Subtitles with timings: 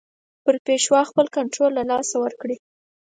[0.43, 2.55] پر پېشوا خپل کنټرول له لاسه ورکړي.